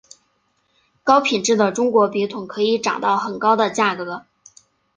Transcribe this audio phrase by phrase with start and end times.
[1.03, 4.25] 高品质的中国笔筒可以涨到很高的价格。